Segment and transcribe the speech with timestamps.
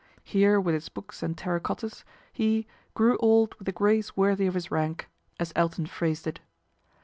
[0.23, 2.03] Here with his books and terra cottas
[2.33, 2.65] he"
[2.95, 5.07] grew old with a grace worthy of his rank,"
[5.39, 6.39] as Elton phrased it.